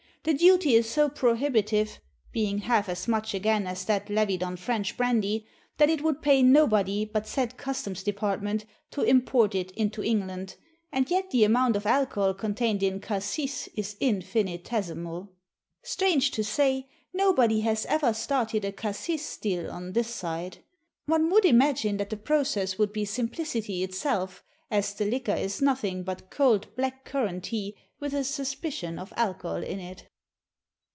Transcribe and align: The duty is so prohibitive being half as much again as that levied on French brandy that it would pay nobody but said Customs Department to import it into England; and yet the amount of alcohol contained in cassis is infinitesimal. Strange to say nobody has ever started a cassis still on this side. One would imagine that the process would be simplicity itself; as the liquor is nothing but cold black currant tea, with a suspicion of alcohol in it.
The 0.23 0.35
duty 0.35 0.75
is 0.75 0.87
so 0.87 1.09
prohibitive 1.09 1.97
being 2.31 2.59
half 2.59 2.87
as 2.87 3.07
much 3.07 3.33
again 3.33 3.65
as 3.65 3.85
that 3.85 4.07
levied 4.07 4.43
on 4.43 4.55
French 4.55 4.95
brandy 4.95 5.47
that 5.79 5.89
it 5.89 6.03
would 6.03 6.21
pay 6.21 6.43
nobody 6.43 7.05
but 7.05 7.25
said 7.25 7.57
Customs 7.57 8.03
Department 8.03 8.65
to 8.91 9.01
import 9.01 9.55
it 9.55 9.71
into 9.71 10.03
England; 10.03 10.57
and 10.91 11.09
yet 11.09 11.31
the 11.31 11.43
amount 11.43 11.75
of 11.75 11.87
alcohol 11.87 12.35
contained 12.35 12.83
in 12.83 12.99
cassis 13.01 13.67
is 13.69 13.97
infinitesimal. 13.99 15.33
Strange 15.81 16.29
to 16.29 16.43
say 16.43 16.87
nobody 17.11 17.61
has 17.61 17.87
ever 17.87 18.13
started 18.13 18.63
a 18.63 18.71
cassis 18.71 19.25
still 19.25 19.71
on 19.71 19.93
this 19.93 20.13
side. 20.13 20.59
One 21.07 21.31
would 21.31 21.45
imagine 21.45 21.97
that 21.97 22.11
the 22.11 22.15
process 22.17 22.77
would 22.77 22.93
be 22.93 23.05
simplicity 23.05 23.81
itself; 23.81 24.43
as 24.69 24.93
the 24.93 25.05
liquor 25.09 25.33
is 25.33 25.63
nothing 25.63 26.03
but 26.03 26.29
cold 26.29 26.67
black 26.75 27.05
currant 27.05 27.45
tea, 27.45 27.75
with 27.99 28.13
a 28.13 28.23
suspicion 28.23 28.99
of 28.99 29.11
alcohol 29.17 29.63
in 29.63 29.79
it. 29.79 30.05